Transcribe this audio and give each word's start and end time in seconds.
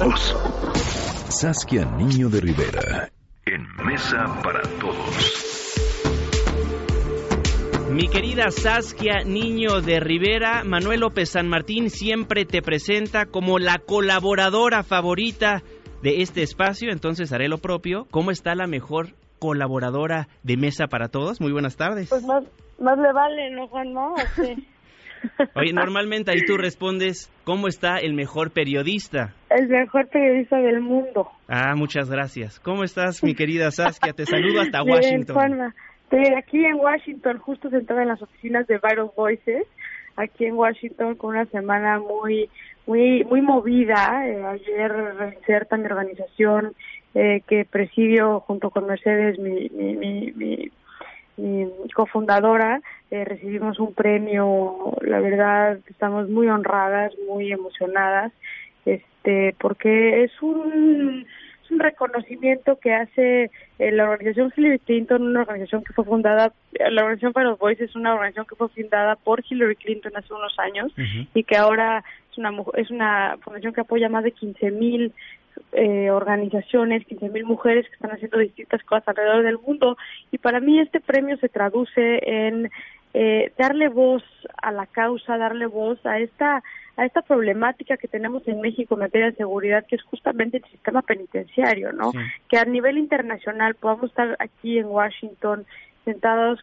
todos. 0.00 0.34
Saskia 1.28 1.84
Niño 1.84 2.30
de 2.30 2.40
Rivera, 2.40 3.10
en 3.44 3.66
Mesa 3.84 4.40
para 4.42 4.62
Todos. 4.80 5.46
Mi 7.90 8.08
querida 8.08 8.50
Saskia 8.50 9.24
Niño 9.24 9.82
de 9.82 10.00
Rivera, 10.00 10.64
Manuel 10.64 11.00
López 11.00 11.30
San 11.30 11.48
Martín 11.48 11.90
siempre 11.90 12.46
te 12.46 12.62
presenta 12.62 13.26
como 13.26 13.58
la 13.58 13.78
colaboradora 13.78 14.84
favorita 14.84 15.62
de 16.02 16.22
este 16.22 16.42
espacio, 16.42 16.90
entonces 16.92 17.32
haré 17.32 17.48
lo 17.48 17.58
propio. 17.58 18.06
¿Cómo 18.10 18.30
está 18.30 18.54
la 18.54 18.66
mejor 18.66 19.08
colaboradora 19.38 20.28
de 20.42 20.56
Mesa 20.56 20.86
para 20.86 21.08
Todos? 21.08 21.40
Muy 21.40 21.52
buenas 21.52 21.76
tardes. 21.76 22.08
Pues 22.08 22.24
más, 22.24 22.44
más 22.78 22.96
le 22.98 23.12
vale, 23.12 23.50
¿no, 23.50 23.68
Juan? 23.68 23.92
No, 23.92 24.14
Oye, 25.54 25.74
normalmente 25.74 26.30
ahí 26.30 26.46
tú 26.46 26.56
respondes, 26.56 27.30
¿cómo 27.44 27.68
está 27.68 27.98
el 27.98 28.14
mejor 28.14 28.52
periodista? 28.52 29.34
El 29.50 29.68
mejor 29.68 30.06
periodista 30.08 30.58
del 30.58 30.80
mundo. 30.80 31.28
Ah, 31.48 31.74
muchas 31.74 32.08
gracias. 32.08 32.60
¿Cómo 32.60 32.84
estás, 32.84 33.22
mi 33.24 33.34
querida 33.34 33.72
Saskia? 33.72 34.12
Te 34.12 34.24
saludo 34.24 34.60
hasta 34.60 34.82
Washington. 34.84 35.34
Juanma. 35.34 35.74
Estoy 36.04 36.34
aquí 36.34 36.64
en 36.64 36.76
Washington, 36.76 37.38
justo 37.38 37.68
sentada 37.68 38.02
en 38.02 38.08
las 38.08 38.22
oficinas 38.22 38.66
de 38.66 38.76
Vital 38.76 39.10
Voices, 39.16 39.64
aquí 40.16 40.44
en 40.44 40.54
Washington 40.54 41.14
con 41.16 41.30
una 41.30 41.46
semana 41.46 41.98
muy 41.98 42.48
muy 42.86 43.24
muy 43.24 43.42
movida. 43.42 44.26
Eh, 44.26 44.44
ayer 44.44 44.92
reinserta 45.18 45.76
mi 45.76 45.86
organización 45.86 46.74
eh, 47.14 47.42
que 47.46 47.64
presidio 47.64 48.40
junto 48.40 48.70
con 48.70 48.86
Mercedes, 48.86 49.38
mi, 49.38 49.68
mi, 49.68 50.32
mi, 51.36 51.68
cofundadora, 51.94 52.80
eh, 53.10 53.24
recibimos 53.24 53.78
un 53.80 53.94
premio. 53.94 54.96
La 55.02 55.20
verdad, 55.20 55.78
estamos 55.88 56.28
muy 56.28 56.48
honradas, 56.48 57.12
muy 57.28 57.52
emocionadas, 57.52 58.32
este, 58.84 59.54
porque 59.58 60.24
es 60.24 60.32
un 60.42 61.26
un 61.70 61.78
reconocimiento 61.78 62.78
que 62.78 62.92
hace 62.92 63.50
eh, 63.78 63.92
la 63.92 64.04
organización 64.04 64.52
Hillary 64.56 64.78
Clinton, 64.80 65.22
una 65.22 65.42
organización 65.42 65.84
que 65.84 65.92
fue 65.92 66.04
fundada, 66.04 66.52
la 66.72 67.02
organización 67.02 67.32
para 67.32 67.50
los 67.50 67.58
Boys 67.58 67.80
es 67.80 67.94
una 67.94 68.14
organización 68.14 68.46
que 68.46 68.56
fue 68.56 68.68
fundada 68.68 69.16
por 69.16 69.42
Hillary 69.48 69.76
Clinton 69.76 70.12
hace 70.16 70.32
unos 70.32 70.58
años 70.58 70.92
y 71.34 71.44
que 71.44 71.56
ahora 71.56 72.04
es 72.30 72.38
una 72.38 72.52
es 72.76 72.90
una 72.90 73.36
fundación 73.42 73.72
que 73.72 73.80
apoya 73.80 74.08
más 74.08 74.24
de 74.24 74.32
15 74.32 74.70
mil 74.72 75.12
eh, 75.72 76.10
organizaciones, 76.10 77.06
15 77.06 77.28
mil 77.28 77.44
mujeres 77.44 77.86
que 77.86 77.94
están 77.94 78.12
haciendo 78.12 78.38
distintas 78.38 78.82
cosas 78.84 79.08
alrededor 79.08 79.42
del 79.42 79.58
mundo. 79.58 79.96
Y 80.32 80.38
para 80.38 80.60
mí 80.60 80.80
este 80.80 81.00
premio 81.00 81.36
se 81.38 81.48
traduce 81.48 82.20
en 82.22 82.70
eh, 83.14 83.52
darle 83.58 83.88
voz 83.88 84.22
a 84.60 84.72
la 84.72 84.86
causa, 84.86 85.36
darle 85.36 85.66
voz 85.66 86.04
a 86.06 86.18
esta 86.18 86.62
a 86.96 87.06
esta 87.06 87.22
problemática 87.22 87.96
que 87.96 88.08
tenemos 88.08 88.46
en 88.46 88.60
México 88.60 88.94
en 88.94 89.00
materia 89.00 89.30
de 89.30 89.36
seguridad, 89.36 89.86
que 89.86 89.96
es 89.96 90.02
justamente 90.02 90.58
el 90.58 90.64
sistema 90.64 91.00
penitenciario, 91.00 91.92
¿no? 91.92 92.12
Que 92.46 92.58
a 92.58 92.64
nivel 92.66 92.98
internacional 92.98 93.74
podamos 93.74 94.10
estar 94.10 94.36
aquí 94.38 94.78
en 94.78 94.86
Washington 94.86 95.64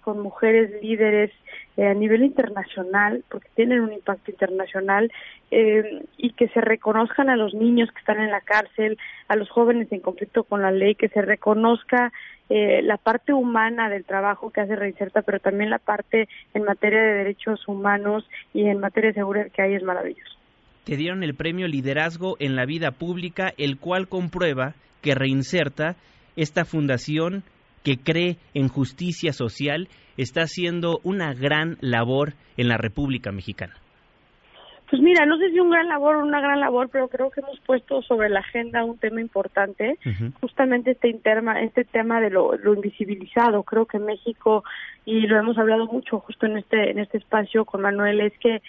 con 0.00 0.20
mujeres 0.20 0.70
líderes 0.82 1.30
eh, 1.76 1.86
a 1.86 1.94
nivel 1.94 2.22
internacional, 2.22 3.24
porque 3.28 3.48
tienen 3.54 3.80
un 3.80 3.92
impacto 3.92 4.30
internacional, 4.30 5.10
eh, 5.50 6.02
y 6.16 6.30
que 6.30 6.48
se 6.48 6.60
reconozcan 6.60 7.28
a 7.28 7.36
los 7.36 7.54
niños 7.54 7.90
que 7.90 7.98
están 7.98 8.20
en 8.20 8.30
la 8.30 8.40
cárcel, 8.40 8.98
a 9.28 9.36
los 9.36 9.50
jóvenes 9.50 9.90
en 9.92 10.00
conflicto 10.00 10.44
con 10.44 10.62
la 10.62 10.70
ley, 10.70 10.94
que 10.94 11.08
se 11.08 11.22
reconozca 11.22 12.12
eh, 12.48 12.82
la 12.82 12.96
parte 12.96 13.32
humana 13.32 13.88
del 13.88 14.04
trabajo 14.04 14.50
que 14.50 14.60
hace 14.60 14.76
Reinserta, 14.76 15.22
pero 15.22 15.40
también 15.40 15.70
la 15.70 15.78
parte 15.78 16.28
en 16.52 16.64
materia 16.64 17.00
de 17.00 17.14
derechos 17.14 17.66
humanos 17.66 18.28
y 18.52 18.66
en 18.66 18.80
materia 18.80 19.10
de 19.10 19.14
seguridad 19.14 19.50
que 19.50 19.62
hay 19.62 19.74
es 19.74 19.82
maravilloso. 19.82 20.38
Te 20.84 20.96
dieron 20.96 21.22
el 21.22 21.34
premio 21.34 21.66
Liderazgo 21.66 22.36
en 22.40 22.56
la 22.56 22.66
Vida 22.66 22.90
Pública, 22.90 23.54
el 23.56 23.78
cual 23.78 24.08
comprueba 24.08 24.74
que 25.00 25.14
Reinserta, 25.14 25.96
esta 26.36 26.64
fundación 26.64 27.42
que 27.84 27.98
cree 27.98 28.38
en 28.54 28.68
justicia 28.68 29.32
social, 29.32 29.88
está 30.16 30.42
haciendo 30.42 30.98
una 31.04 31.34
gran 31.34 31.76
labor 31.80 32.32
en 32.56 32.68
la 32.68 32.76
República 32.76 33.30
Mexicana. 33.30 33.74
Pues 34.90 35.02
mira, 35.02 35.26
no 35.26 35.38
sé 35.38 35.50
si 35.50 35.58
un 35.58 35.70
gran 35.70 35.88
labor 35.88 36.16
o 36.16 36.24
una 36.24 36.40
gran 36.40 36.60
labor, 36.60 36.88
pero 36.90 37.08
creo 37.08 37.30
que 37.30 37.40
hemos 37.40 37.58
puesto 37.60 38.02
sobre 38.02 38.28
la 38.28 38.40
agenda 38.40 38.84
un 38.84 38.98
tema 38.98 39.20
importante, 39.20 39.98
justamente 40.40 40.92
este 40.92 41.08
interma, 41.08 41.62
este 41.62 41.84
tema 41.84 42.20
de 42.20 42.30
lo, 42.30 42.54
invisibilizado. 42.74 43.62
Creo 43.62 43.86
que 43.86 43.98
México 43.98 44.62
y 45.04 45.26
lo 45.26 45.38
hemos 45.38 45.58
hablado 45.58 45.86
mucho 45.86 46.20
justo 46.20 46.46
en 46.46 46.58
este 46.58 46.90
en 46.90 46.98
este 46.98 47.18
espacio 47.18 47.64
con 47.64 47.80
Manuel 47.80 48.20
es 48.20 48.38
que 48.38 48.62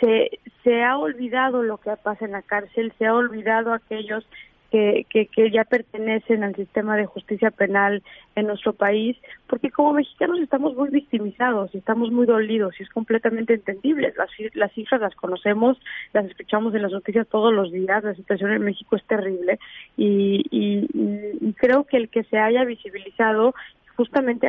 se 0.00 0.40
se 0.64 0.82
ha 0.82 0.96
olvidado 0.96 1.62
lo 1.62 1.76
que 1.76 1.90
pasa 2.02 2.24
en 2.24 2.32
la 2.32 2.42
cárcel, 2.42 2.92
se 2.98 3.06
ha 3.06 3.14
olvidado 3.14 3.72
aquellos 3.72 4.26
que, 4.70 5.06
que, 5.32 5.50
ya 5.50 5.64
pertenecen 5.64 6.42
al 6.42 6.56
sistema 6.56 6.96
de 6.96 7.06
justicia 7.06 7.50
penal 7.50 8.02
en 8.34 8.46
nuestro 8.48 8.72
país, 8.72 9.16
porque 9.46 9.70
como 9.70 9.92
mexicanos 9.92 10.40
estamos 10.40 10.74
muy 10.74 10.90
victimizados 10.90 11.72
y 11.74 11.78
estamos 11.78 12.10
muy 12.10 12.26
dolidos 12.26 12.74
y 12.78 12.82
es 12.82 12.88
completamente 12.88 13.54
entendible. 13.54 14.12
Las, 14.16 14.28
las 14.54 14.72
cifras 14.72 15.00
las 15.00 15.14
conocemos, 15.14 15.78
las 16.12 16.24
escuchamos 16.26 16.74
en 16.74 16.82
las 16.82 16.92
noticias 16.92 17.28
todos 17.28 17.52
los 17.52 17.70
días, 17.70 18.02
la 18.02 18.14
situación 18.14 18.50
en 18.50 18.62
México 18.62 18.96
es 18.96 19.04
terrible 19.04 19.58
y, 19.96 20.42
y 20.50 21.52
creo 21.52 21.84
que 21.84 21.96
el 21.96 22.08
que 22.08 22.24
se 22.24 22.38
haya 22.38 22.64
visibilizado 22.64 23.54
justamente 23.96 24.46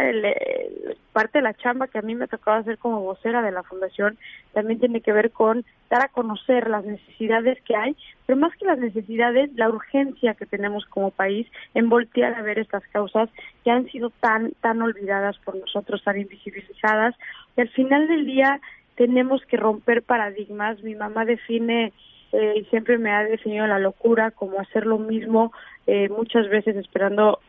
parte 1.14 1.38
de 1.38 1.44
la 1.44 1.54
chamba 1.54 1.88
que 1.88 2.00
a 2.00 2.02
mí 2.02 2.16
me 2.16 2.28
tocaba 2.28 2.58
hacer 2.58 2.78
como 2.78 3.02
vocera 3.02 3.42
de 3.42 3.52
la 3.52 3.64
fundación 3.64 4.18
también 4.54 4.80
tiene 4.80 5.02
que 5.02 5.14
ver 5.14 5.32
con 5.32 5.66
dar 5.90 6.02
a 6.02 6.08
conocer 6.10 6.70
las 6.70 6.84
necesidades 6.84 7.62
que 7.62 7.76
hay, 7.76 7.96
pero 8.26 8.40
más 8.40 8.56
que 8.58 8.66
las 8.66 8.80
necesidades, 8.80 9.54
la 9.56 9.70
urgencia 9.70 10.34
que 10.34 10.46
tenemos 10.46 10.86
como 10.88 11.12
país 11.12 11.48
en 11.74 11.90
voltear 11.90 12.34
a 12.34 12.42
ver 12.42 12.60
estas 12.60 12.84
causas 12.88 13.30
que 13.64 13.72
han 13.72 13.86
sido 13.92 14.10
tan 14.10 14.52
tan 14.62 14.82
olvidadas 14.82 15.38
por 15.40 15.56
nosotros, 15.56 16.04
tan 16.04 16.20
invisibilizadas 16.20 17.16
y 17.56 17.62
al 17.62 17.70
final 17.70 18.08
del 18.08 18.26
día 18.26 18.60
tenemos 18.96 19.46
que 19.46 19.58
romper 19.58 20.04
paradigmas. 20.04 20.82
Mi 20.82 20.96
mamá 20.96 21.26
define 21.26 21.94
eh, 22.32 22.66
siempre 22.70 22.98
me 22.98 23.12
ha 23.12 23.24
definido 23.24 23.68
la 23.68 23.80
locura 23.80 24.32
como 24.32 24.60
hacer 24.60 24.86
lo 24.86 24.98
mismo 24.98 25.54
eh, 25.88 26.10
muchas 26.10 26.50
veces 26.50 26.76
esperando 26.76 27.40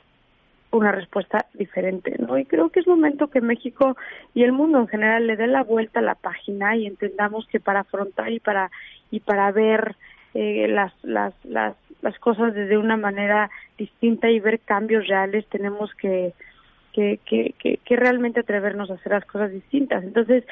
una 0.70 0.92
respuesta 0.92 1.46
diferente, 1.54 2.16
¿no? 2.18 2.38
Y 2.38 2.44
creo 2.44 2.70
que 2.70 2.80
es 2.80 2.86
momento 2.86 3.28
que 3.28 3.40
México 3.40 3.96
y 4.34 4.42
el 4.42 4.52
mundo 4.52 4.78
en 4.78 4.88
general 4.88 5.26
le 5.26 5.36
dé 5.36 5.46
la 5.46 5.62
vuelta 5.62 6.00
a 6.00 6.02
la 6.02 6.14
página 6.14 6.76
y 6.76 6.86
entendamos 6.86 7.46
que 7.46 7.60
para 7.60 7.80
afrontar 7.80 8.32
y 8.32 8.40
para 8.40 8.70
y 9.10 9.20
para 9.20 9.50
ver 9.52 9.96
eh, 10.34 10.66
las, 10.68 10.92
las 11.02 11.34
las 11.44 11.76
las 12.02 12.18
cosas 12.18 12.54
desde 12.54 12.78
una 12.78 12.96
manera 12.96 13.50
distinta 13.78 14.30
y 14.30 14.40
ver 14.40 14.60
cambios 14.60 15.06
reales 15.06 15.46
tenemos 15.46 15.94
que 15.94 16.34
que, 16.92 17.20
que, 17.26 17.54
que, 17.58 17.78
que 17.84 17.96
realmente 17.96 18.40
atrevernos 18.40 18.90
a 18.90 18.94
hacer 18.94 19.12
las 19.12 19.26
cosas 19.26 19.52
distintas. 19.52 20.02
Entonces, 20.02 20.44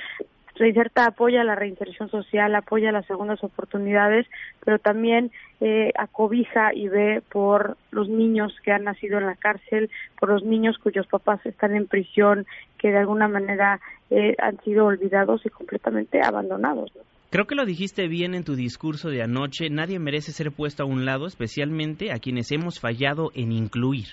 Reinserta 0.56 1.06
apoya 1.06 1.42
la 1.42 1.56
reinserción 1.56 2.08
social, 2.10 2.54
apoya 2.54 2.92
las 2.92 3.06
segundas 3.06 3.42
oportunidades, 3.42 4.26
pero 4.64 4.78
también 4.78 5.32
eh, 5.60 5.90
acobija 5.98 6.72
y 6.72 6.88
ve 6.88 7.22
por 7.32 7.76
los 7.90 8.08
niños 8.08 8.54
que 8.62 8.70
han 8.70 8.84
nacido 8.84 9.18
en 9.18 9.26
la 9.26 9.34
cárcel, 9.34 9.90
por 10.18 10.28
los 10.28 10.44
niños 10.44 10.78
cuyos 10.78 11.06
papás 11.08 11.44
están 11.44 11.74
en 11.74 11.88
prisión, 11.88 12.46
que 12.78 12.92
de 12.92 12.98
alguna 12.98 13.26
manera 13.26 13.80
eh, 14.10 14.36
han 14.38 14.62
sido 14.62 14.86
olvidados 14.86 15.44
y 15.44 15.50
completamente 15.50 16.20
abandonados. 16.22 16.92
Creo 17.30 17.46
que 17.46 17.56
lo 17.56 17.64
dijiste 17.64 18.06
bien 18.06 18.36
en 18.36 18.44
tu 18.44 18.54
discurso 18.54 19.08
de 19.08 19.22
anoche, 19.22 19.68
nadie 19.68 19.98
merece 19.98 20.30
ser 20.30 20.52
puesto 20.52 20.84
a 20.84 20.86
un 20.86 21.04
lado, 21.04 21.26
especialmente 21.26 22.12
a 22.12 22.20
quienes 22.20 22.52
hemos 22.52 22.78
fallado 22.78 23.32
en 23.34 23.50
incluir. 23.50 24.06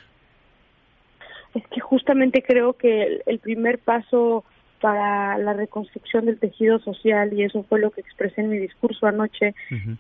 Es 1.54 1.68
que 1.68 1.82
justamente 1.82 2.42
creo 2.42 2.74
que 2.74 3.22
el 3.28 3.38
primer 3.38 3.78
paso 3.78 4.44
para 4.82 5.38
la 5.38 5.54
reconstrucción 5.54 6.26
del 6.26 6.40
tejido 6.40 6.80
social 6.80 7.32
y 7.34 7.44
eso 7.44 7.64
fue 7.70 7.80
lo 7.80 7.92
que 7.92 8.02
expresé 8.02 8.42
en 8.42 8.50
mi 8.50 8.58
discurso 8.58 9.06
anoche, 9.06 9.54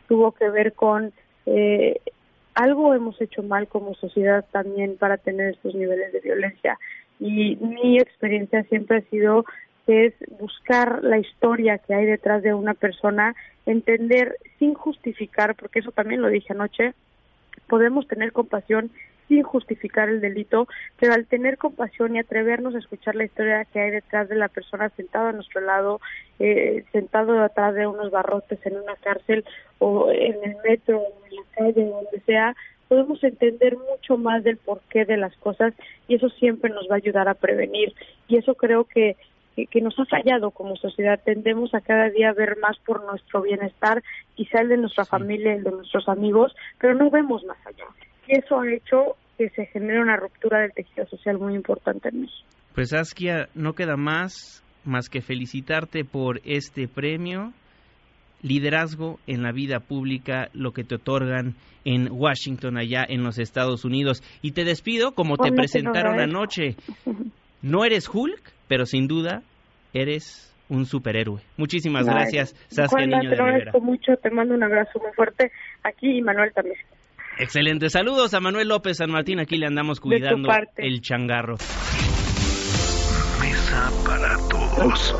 tuvo 0.07 0.31
que 0.31 0.49
ver 0.49 0.73
con 0.73 1.13
eh, 1.45 2.01
algo 2.55 2.93
hemos 2.93 3.19
hecho 3.21 3.43
mal 3.43 3.67
como 3.67 3.93
sociedad 3.95 4.45
también 4.51 4.97
para 4.97 5.17
tener 5.17 5.53
estos 5.53 5.73
niveles 5.75 6.11
de 6.11 6.19
violencia. 6.19 6.77
Y 7.19 7.55
mi 7.57 7.97
experiencia 7.97 8.63
siempre 8.63 8.97
ha 8.97 9.09
sido 9.09 9.45
que 9.85 10.07
es 10.07 10.13
buscar 10.39 11.03
la 11.03 11.17
historia 11.17 11.77
que 11.77 11.93
hay 11.93 12.05
detrás 12.05 12.43
de 12.43 12.53
una 12.53 12.73
persona, 12.73 13.35
entender 13.65 14.35
sin 14.59 14.73
justificar, 14.73 15.55
porque 15.55 15.79
eso 15.79 15.91
también 15.91 16.21
lo 16.21 16.27
dije 16.27 16.53
anoche, 16.53 16.93
podemos 17.67 18.07
tener 18.07 18.31
compasión 18.31 18.91
sin 19.31 19.43
justificar 19.43 20.09
el 20.09 20.19
delito, 20.19 20.67
pero 20.99 21.13
al 21.13 21.25
tener 21.25 21.57
compasión 21.57 22.15
y 22.15 22.19
atrevernos 22.19 22.75
a 22.75 22.79
escuchar 22.79 23.15
la 23.15 23.23
historia 23.23 23.63
que 23.63 23.79
hay 23.79 23.91
detrás 23.91 24.27
de 24.27 24.35
la 24.35 24.49
persona 24.49 24.89
sentada 24.89 25.29
a 25.29 25.31
nuestro 25.31 25.61
lado, 25.61 26.01
eh, 26.39 26.83
sentado 26.91 27.41
atrás 27.41 27.73
de 27.75 27.87
unos 27.87 28.11
barrotes 28.11 28.59
en 28.65 28.75
una 28.75 28.97
cárcel 28.97 29.45
o 29.79 30.11
en 30.11 30.35
el 30.43 30.57
metro 30.67 30.99
o 30.99 31.25
en 31.29 31.35
la 31.37 31.43
calle, 31.55 31.85
donde 31.85 32.19
sea, 32.25 32.57
podemos 32.89 33.23
entender 33.23 33.77
mucho 33.77 34.17
más 34.17 34.43
del 34.43 34.57
porqué 34.57 35.05
de 35.05 35.15
las 35.15 35.33
cosas 35.37 35.73
y 36.09 36.15
eso 36.15 36.27
siempre 36.31 36.69
nos 36.69 36.89
va 36.89 36.95
a 36.95 36.97
ayudar 36.97 37.29
a 37.29 37.35
prevenir. 37.35 37.93
Y 38.27 38.35
eso 38.35 38.55
creo 38.55 38.83
que 38.83 39.15
que, 39.69 39.81
nos 39.81 39.97
ha 39.99 40.05
fallado 40.05 40.51
como 40.51 40.75
sociedad. 40.77 41.19
Tendemos 41.23 41.73
a 41.73 41.81
cada 41.81 42.09
día 42.09 42.33
ver 42.33 42.57
más 42.61 42.77
por 42.79 43.03
nuestro 43.03 43.41
bienestar, 43.41 44.01
quizá 44.35 44.61
el 44.61 44.69
de 44.69 44.77
nuestra 44.77 45.05
familia, 45.05 45.53
el 45.53 45.63
de 45.63 45.71
nuestros 45.71 46.07
amigos, 46.07 46.55
pero 46.79 46.95
no 46.95 47.09
vemos 47.09 47.43
más 47.43 47.57
allá. 47.65 47.85
Y 48.27 48.37
eso 48.37 48.59
ha 48.59 48.71
hecho 48.71 49.17
que 49.41 49.49
se 49.49 49.65
genere 49.67 49.99
una 49.99 50.17
ruptura 50.17 50.59
del 50.59 50.71
tejido 50.71 51.07
social 51.07 51.39
muy 51.39 51.55
importante 51.55 52.09
en 52.09 52.21
México. 52.21 52.47
Pues 52.75 52.93
Askia, 52.93 53.49
no 53.55 53.73
queda 53.73 53.97
más 53.97 54.63
más 54.83 55.09
que 55.09 55.21
felicitarte 55.21 56.05
por 56.05 56.41
este 56.43 56.87
premio 56.87 57.53
liderazgo 58.41 59.19
en 59.27 59.43
la 59.43 59.51
vida 59.51 59.79
pública, 59.79 60.49
lo 60.53 60.71
que 60.71 60.83
te 60.83 60.95
otorgan 60.95 61.55
en 61.85 62.09
Washington, 62.11 62.77
allá 62.77 63.05
en 63.07 63.23
los 63.23 63.37
Estados 63.37 63.85
Unidos. 63.85 64.23
Y 64.41 64.51
te 64.51 64.63
despido 64.63 65.11
como 65.11 65.37
te 65.37 65.51
presentaron 65.51 66.19
anoche. 66.19 66.75
No 67.63 67.85
eres 67.85 68.09
Hulk, 68.11 68.41
pero 68.67 68.87
sin 68.87 69.05
duda 69.05 69.43
eres 69.93 70.51
un 70.67 70.87
superhéroe. 70.87 71.41
Muchísimas 71.57 72.07
gracias, 72.07 72.55
Saskia 72.69 73.05
Niño 73.05 73.29
de 73.29 73.35
Te 73.35 73.41
agradezco 73.43 73.79
mucho, 73.81 74.17
te 74.17 74.31
mando 74.31 74.55
un 74.55 74.63
abrazo 74.63 74.97
muy 74.97 75.11
fuerte 75.13 75.51
aquí 75.83 76.17
y 76.17 76.21
Manuel 76.23 76.51
también. 76.53 76.77
Excelente, 77.37 77.89
saludos 77.89 78.33
a 78.33 78.39
Manuel 78.39 78.67
López 78.67 78.97
San 78.97 79.11
Martín, 79.11 79.39
aquí 79.39 79.57
le 79.57 79.65
andamos 79.65 79.99
cuidando 79.99 80.49
el 80.77 81.01
changarro. 81.01 81.57
Mesa 83.39 83.91
para 84.05 84.37
todos. 84.49 85.15